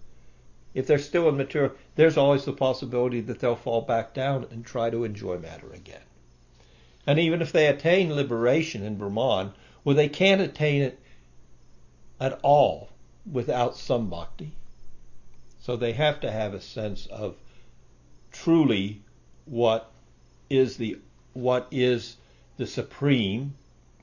[0.73, 4.65] if they're still in material, there's always the possibility that they'll fall back down and
[4.65, 6.01] try to enjoy matter again.
[7.05, 9.53] And even if they attain liberation in Brahman,
[9.87, 10.99] well, they can't attain it
[12.19, 12.89] at all
[13.31, 14.51] without some bhakti.
[15.61, 17.37] So they have to have a sense of
[18.33, 19.01] truly
[19.45, 19.89] what
[20.49, 20.99] is the
[21.31, 22.17] what is
[22.57, 23.55] the supreme.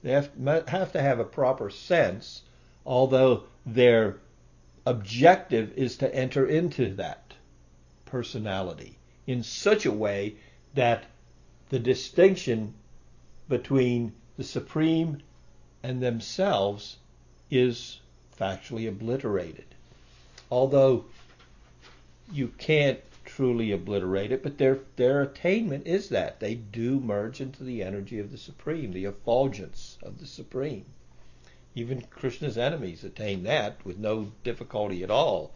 [0.02, 0.30] They have,
[0.68, 2.40] have to have a proper sense
[2.86, 4.16] although their
[4.86, 7.34] objective is to enter into that
[8.06, 10.36] personality in such a way
[10.72, 11.04] that
[11.68, 12.72] the distinction
[13.50, 15.20] between the supreme
[15.84, 16.96] and themselves
[17.50, 18.00] is
[18.40, 19.66] factually obliterated.
[20.50, 21.04] Although
[22.32, 27.62] you can't truly obliterate it, but their their attainment is that they do merge into
[27.62, 30.86] the energy of the supreme, the effulgence of the supreme.
[31.74, 35.52] Even Krishna's enemies attain that with no difficulty at all.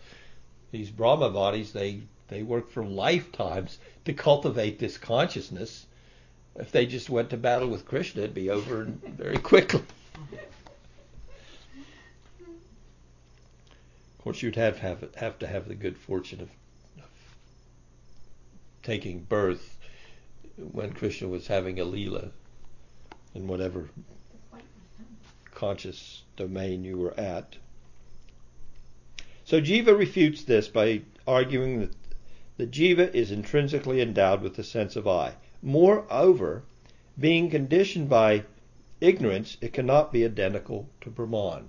[0.72, 5.86] These Brahmavadis, they, they work for lifetimes to cultivate this consciousness.
[6.54, 9.80] If they just went to battle with Krishna, it'd be over very quickly.
[14.18, 16.50] Of course, you'd have, have, have to have the good fortune of,
[16.98, 17.10] of
[18.82, 19.78] taking birth
[20.56, 22.30] when Krishna was having a Leela
[23.34, 23.88] in whatever
[25.54, 27.56] conscious domain you were at.
[29.44, 31.94] So Jiva refutes this by arguing that
[32.58, 35.34] the Jiva is intrinsically endowed with the sense of I.
[35.62, 36.64] Moreover,
[37.18, 38.44] being conditioned by
[39.00, 41.68] ignorance, it cannot be identical to Brahman.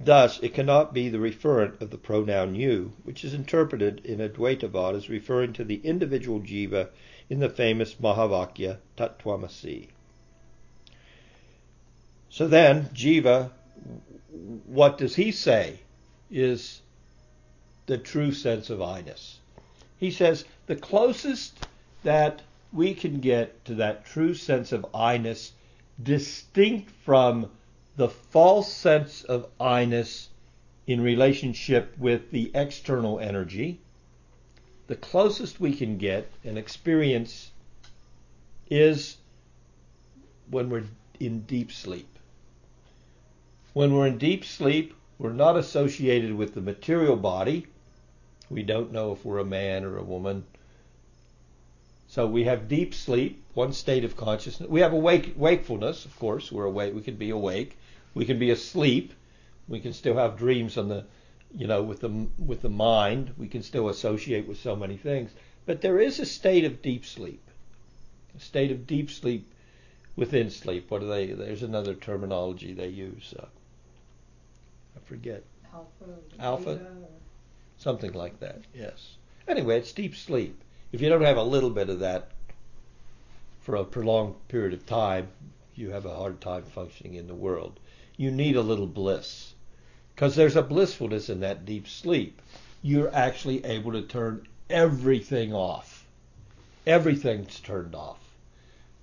[0.00, 4.96] Thus, it cannot be the referent of the pronoun you, which is interpreted in Advaitavad
[4.96, 6.88] as referring to the individual jiva
[7.30, 9.88] in the famous Mahavakya Tattvamasi.
[12.28, 13.50] So then, Jiva,
[14.66, 15.80] what does he say
[16.30, 16.80] is
[17.86, 19.38] the true sense of I-ness?
[19.98, 21.66] He says the closest
[22.02, 22.42] that
[22.72, 25.52] we can get to that true sense of I-ness,
[26.02, 27.50] distinct from
[27.96, 30.28] the false sense of I-ness
[30.86, 33.80] in relationship with the external energy,
[34.86, 37.50] the closest we can get and experience
[38.68, 39.16] is
[40.50, 40.84] when we're
[41.20, 42.08] in deep sleep.
[43.74, 47.66] When we're in deep sleep, we're not associated with the material body.
[48.50, 50.44] We don't know if we're a man or a woman.
[52.12, 54.68] So we have deep sleep, one state of consciousness.
[54.68, 56.52] We have awake, wakefulness, of course.
[56.52, 56.94] We're awake.
[56.94, 57.78] We can be awake.
[58.12, 59.14] We can be asleep.
[59.66, 61.06] We can still have dreams on the,
[61.56, 63.32] you know, with the with the mind.
[63.38, 65.30] We can still associate with so many things.
[65.64, 67.48] But there is a state of deep sleep,
[68.36, 69.50] a state of deep sleep
[70.14, 70.90] within sleep.
[70.90, 71.28] What do they?
[71.28, 73.32] There's another terminology they use.
[73.38, 73.46] Uh,
[74.96, 75.44] I forget.
[75.72, 76.18] Alpha.
[76.38, 76.80] Alpha?
[77.78, 78.60] Something like that.
[78.74, 79.16] Yes.
[79.48, 80.62] Anyway, it's deep sleep.
[80.92, 82.28] If you don't have a little bit of that
[83.62, 85.28] for a prolonged period of time,
[85.74, 87.80] you have a hard time functioning in the world.
[88.18, 89.54] You need a little bliss
[90.14, 92.42] because there's a blissfulness in that deep sleep.
[92.82, 96.06] You're actually able to turn everything off.
[96.86, 98.20] Everything's turned off.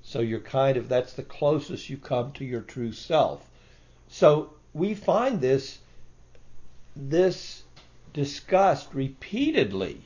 [0.04, 3.50] So you're kind of that's the closest you come to your true self.
[4.10, 5.80] So we find this
[6.96, 7.64] this
[8.14, 10.04] discussed repeatedly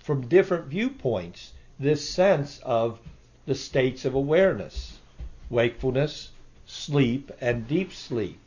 [0.00, 2.98] from different viewpoints this sense of
[3.46, 4.98] the states of awareness
[5.48, 6.30] wakefulness,
[6.64, 8.38] sleep, and deep sleep.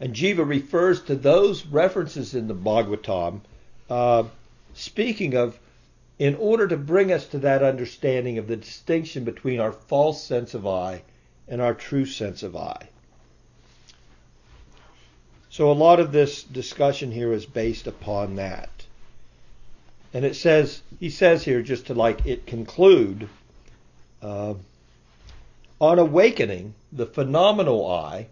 [0.00, 3.42] And Jiva refers to those references in the Bhagavatam,
[3.90, 4.24] uh,
[4.72, 5.58] speaking of,
[6.18, 10.54] in order to bring us to that understanding of the distinction between our false sense
[10.54, 11.02] of I
[11.46, 12.88] and our true sense of I.
[15.50, 18.70] So a lot of this discussion here is based upon that.
[20.12, 23.28] And it says, he says here, just to like it conclude,
[24.22, 24.54] uh,
[25.80, 28.26] on awakening, the phenomenal I,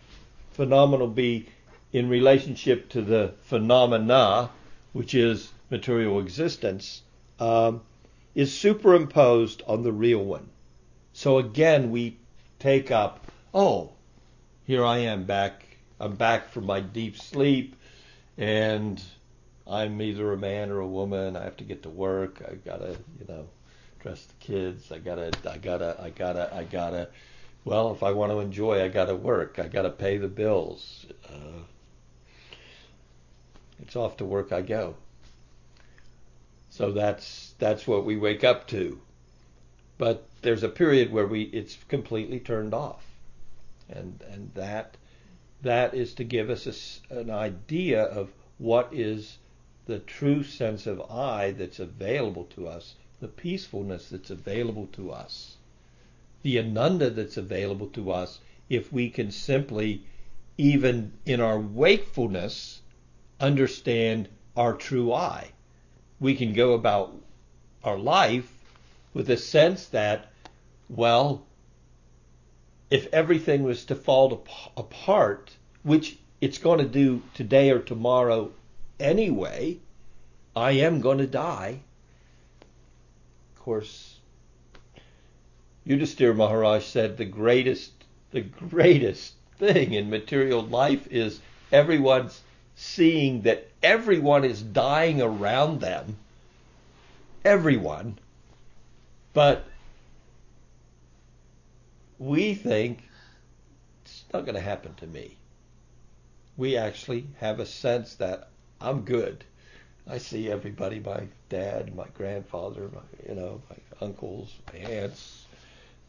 [0.52, 1.46] phenomenal be
[1.92, 4.50] in relationship to the phenomena,
[4.92, 7.02] which is material existence,
[7.38, 7.80] um,
[8.34, 10.48] is superimposed on the real one.
[11.12, 12.16] So again, we
[12.58, 13.24] take up,
[13.54, 13.92] oh,
[14.66, 15.64] here I am back.
[16.00, 17.74] I'm back from my deep sleep,
[18.36, 19.02] and
[19.68, 21.36] I'm either a man or a woman.
[21.36, 22.42] I have to get to work.
[22.48, 23.48] I gotta, you know,
[24.00, 24.90] dress the kids.
[24.90, 27.08] I gotta, I gotta, I gotta, I gotta.
[27.64, 29.58] Well, if I want to enjoy, I gotta work.
[29.58, 31.04] I gotta pay the bills.
[31.28, 31.62] Uh,
[33.82, 34.94] it's off to work I go.
[36.70, 39.00] So that's that's what we wake up to.
[39.98, 43.04] But there's a period where we it's completely turned off,
[43.90, 44.96] and and that
[45.62, 49.38] that is to give us a an idea of what is
[49.88, 55.56] the true sense of I that's available to us, the peacefulness that's available to us,
[56.42, 60.02] the ananda that's available to us if we can simply,
[60.58, 62.82] even in our wakefulness,
[63.40, 65.52] understand our true I.
[66.20, 67.14] We can go about
[67.82, 68.52] our life
[69.14, 70.30] with a sense that,
[70.90, 71.46] well,
[72.90, 78.52] if everything was to fall ap- apart, which it's going to do today or tomorrow
[79.00, 79.78] anyway,
[80.54, 81.80] I am going to die.
[83.54, 84.16] Of course,
[85.86, 87.92] Yudhisthira Maharaj said the greatest,
[88.30, 91.40] the greatest thing in material life is
[91.72, 92.40] everyone's
[92.76, 96.16] seeing that everyone is dying around them.
[97.44, 98.18] Everyone.
[99.32, 99.64] But
[102.18, 103.02] we think
[104.04, 105.36] it's not going to happen to me.
[106.56, 108.48] We actually have a sense that
[108.80, 109.44] I'm good.
[110.06, 115.44] I see everybody, my dad, my grandfather, my, you know, my uncles, my aunts,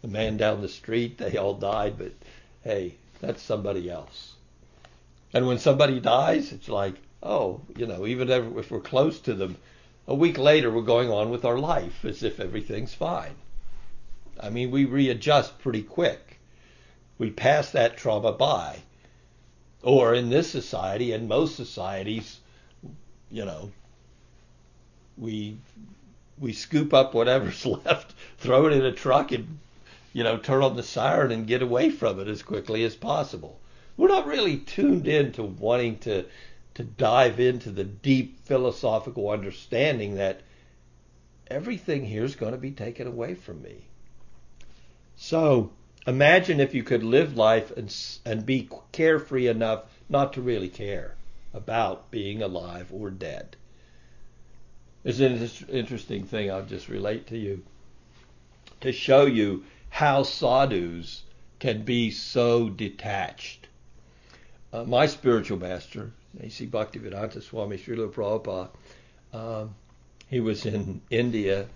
[0.02, 2.14] the man down the street, they all died, but
[2.64, 4.36] hey, that's somebody else.
[5.34, 9.58] And when somebody dies, it's like, oh, you know, even if we're close to them,
[10.08, 13.36] a week later we're going on with our life as if everything's fine.
[14.40, 16.40] I mean, we readjust pretty quick.
[17.18, 18.80] We pass that trauma by.
[19.84, 22.40] Or in this society, and most societies,
[23.32, 23.72] you know,
[25.18, 25.58] we
[26.40, 29.60] we scoop up whatever's left, throw it in a truck, and
[30.14, 33.60] you know, turn on the siren and get away from it as quickly as possible.
[33.98, 36.26] We're not really tuned in to wanting to
[36.76, 40.42] to dive into the deep philosophical understanding that
[41.48, 43.84] everything here is going to be taken away from me.
[45.18, 45.72] So
[46.08, 47.94] imagine if you could live life and
[48.26, 51.16] and be carefree enough not to really care
[51.54, 53.56] about being alive or dead.
[55.04, 57.64] It's an interesting thing I'll just relate to you
[58.82, 61.24] to show you how sadhus
[61.60, 63.68] can be so detached.
[64.72, 66.68] Uh, my spiritual master, A.C.
[66.68, 68.70] Bhaktivedanta Swami Srila Prabhupada,
[69.34, 69.76] um,
[70.28, 71.68] he was in India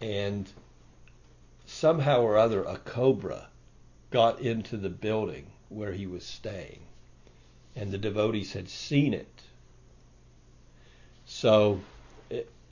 [0.00, 0.48] and
[1.64, 3.48] somehow or other a cobra
[4.10, 6.80] got into the building where he was staying
[7.76, 9.28] and the devotees had seen it.
[11.26, 11.80] So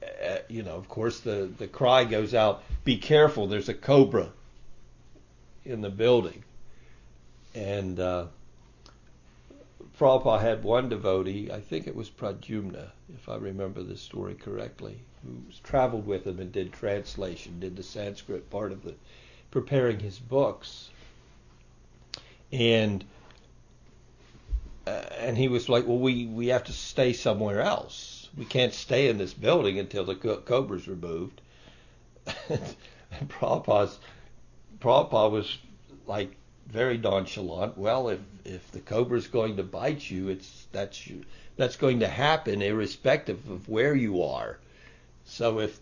[0.05, 4.31] uh, you know, of course, the, the cry goes out, be careful, there's a cobra
[5.65, 6.43] in the building.
[7.55, 8.27] And uh,
[9.99, 14.99] Prabhupada had one devotee, I think it was Pradyumna, if I remember the story correctly,
[15.25, 18.95] who traveled with him and did translation, did the Sanskrit part of the
[19.51, 20.91] preparing his books.
[22.51, 23.05] And
[24.87, 28.29] uh, and he was like, "Well, we we have to stay somewhere else.
[28.37, 31.41] We can't stay in this building until the cobra's removed."
[32.49, 33.99] and Prabhupada's,
[34.81, 35.59] Prabhupada was
[36.07, 36.35] like
[36.67, 37.79] very nonchalant.
[37.79, 41.25] Well, if if the cobra's going to bite you, it's that's you,
[41.57, 44.59] that's going to happen irrespective of where you are.
[45.25, 45.81] So if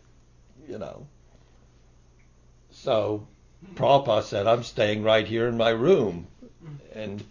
[0.69, 1.07] you know,
[2.71, 3.27] so
[3.75, 6.29] Prabhupada said, "I'm staying right here in my room,"
[6.95, 7.25] and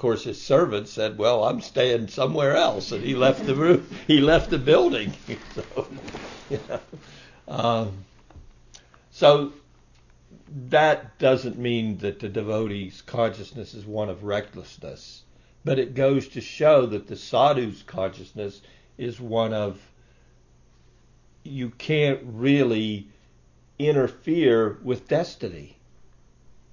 [0.00, 3.86] course his servant said, "Well, I'm staying somewhere else," and he left the room.
[4.06, 5.12] He left the building.
[5.54, 5.88] so,
[7.46, 7.92] um,
[9.10, 9.52] so
[10.68, 15.24] that doesn't mean that the devotee's consciousness is one of recklessness,
[15.66, 18.62] but it goes to show that the sadhu's consciousness
[18.96, 19.78] is one of
[21.44, 23.06] you can't really
[23.78, 25.76] interfere with destiny.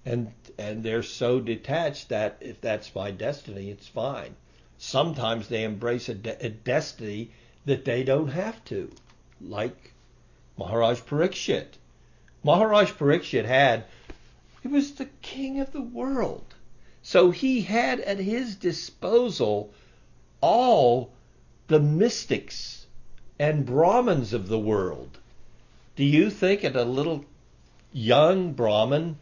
[0.08, 4.38] And and they're so detached that if that's my destiny, it's fine.
[4.78, 7.32] Sometimes they embrace a, de- a destiny
[7.66, 8.90] that they don't have to,
[9.42, 9.92] like
[10.58, 11.78] Maharaj Parikshit.
[12.42, 13.84] Maharaj Parikshit had,
[14.62, 16.56] he was the king of the world.
[17.02, 19.74] So he had at his disposal
[20.40, 21.12] all
[21.68, 22.86] the mystics
[23.38, 25.18] and Brahmins of the world.
[25.98, 27.26] Do you think that a little
[27.92, 29.18] young Brahmin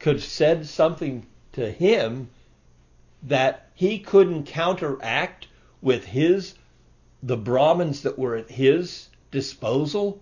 [0.00, 2.28] could have said something to him
[3.22, 5.46] that he couldn't counteract
[5.80, 6.54] with his
[7.22, 10.20] the Brahmins that were at his disposal?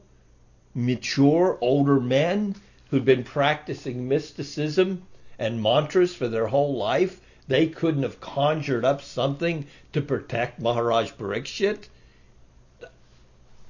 [0.78, 2.54] mature older men
[2.90, 5.02] who'd been practicing mysticism
[5.38, 11.12] and mantras for their whole life, they couldn't have conjured up something to protect Maharaj
[11.12, 11.88] Parikshit.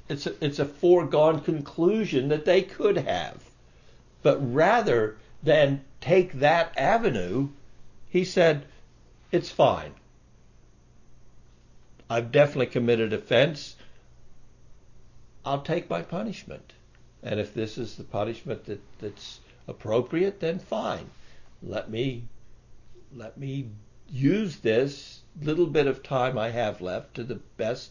[0.08, 3.42] It's a, it's a foregone conclusion that they could have.
[4.22, 7.48] But rather than take that avenue,
[8.08, 8.66] he said,
[9.30, 9.94] it's fine.
[12.10, 13.76] I've definitely committed offense.
[15.44, 16.72] I'll take my punishment.
[17.22, 21.10] And if this is the punishment that, that's appropriate, then fine.
[21.62, 22.24] Let me
[23.14, 23.70] let me
[24.10, 27.90] use this little bit of time I have left to the best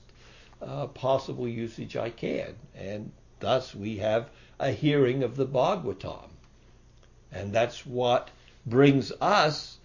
[0.61, 2.55] uh, possible usage I can.
[2.75, 4.29] And thus we have
[4.59, 6.29] a hearing of the Bhagavatam.
[7.31, 8.29] And that's what
[8.65, 9.77] brings us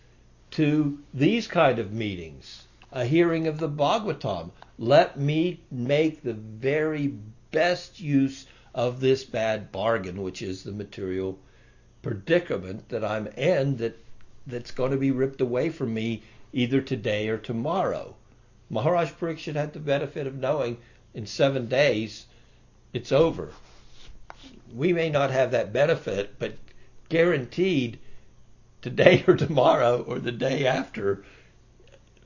[0.53, 2.67] to these kind of meetings.
[2.93, 4.51] A hearing of the Bhagavatam.
[4.79, 7.15] Let me make the very
[7.51, 11.39] best use of this bad bargain, which is the material
[12.03, 13.99] predicament that I'm in that
[14.47, 16.23] that's going to be ripped away from me
[16.53, 18.15] either today or tomorrow.
[18.69, 20.79] Maharaj Parikshit had the benefit of knowing
[21.15, 22.27] in seven days
[22.93, 23.53] it's over.
[24.75, 26.55] We may not have that benefit, but
[27.13, 27.99] guaranteed
[28.81, 31.23] today or tomorrow or the day after,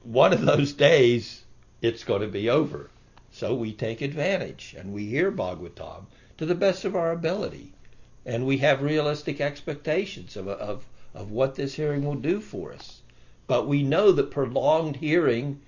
[0.04, 1.44] one of those days
[1.82, 2.88] it's going to be over.
[3.32, 6.06] So we take advantage and we hear Bhagavatam
[6.38, 7.72] to the best of our ability.
[8.24, 13.02] And we have realistic expectations of, of, of what this hearing will do for us.
[13.48, 15.60] But we know that prolonged hearing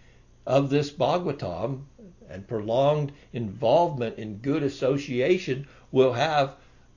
[0.47, 1.87] of this Bhagavatam
[2.31, 6.55] and prolonged involvement in good association will have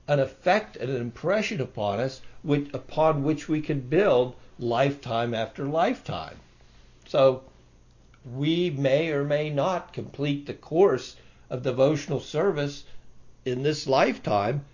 [0.08, 5.64] an effect and an impression upon us which, upon which we can build lifetime after
[5.64, 6.36] lifetime.
[7.06, 7.42] So
[8.24, 11.16] we may or may not complete the course
[11.50, 12.84] of devotional service
[13.44, 14.64] in this lifetime,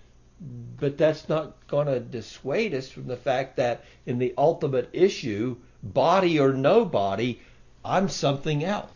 [0.79, 5.57] but that's not going to dissuade us from the fact that in the ultimate issue,
[5.83, 7.41] body or no body,
[7.85, 8.91] I'm something else.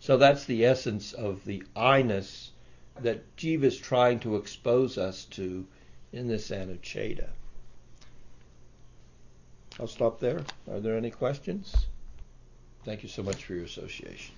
[0.00, 2.50] So that's the essence of the I-ness
[3.00, 5.66] that Jiva is trying to expose us to
[6.12, 7.28] in this Anuccheda.
[9.80, 10.42] I'll stop there.
[10.70, 11.86] Are there any questions?
[12.84, 14.34] Thank you so much for your association.